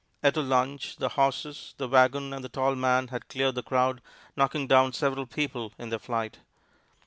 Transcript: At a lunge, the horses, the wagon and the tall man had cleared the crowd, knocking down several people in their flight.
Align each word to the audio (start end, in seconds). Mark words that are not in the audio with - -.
At 0.23 0.35
a 0.35 0.41
lunge, 0.41 0.95
the 0.95 1.09
horses, 1.09 1.75
the 1.77 1.87
wagon 1.87 2.33
and 2.33 2.43
the 2.43 2.49
tall 2.49 2.73
man 2.73 3.09
had 3.09 3.27
cleared 3.27 3.53
the 3.53 3.61
crowd, 3.61 4.01
knocking 4.35 4.65
down 4.65 4.93
several 4.93 5.27
people 5.27 5.73
in 5.77 5.89
their 5.89 5.99
flight. 5.99 6.39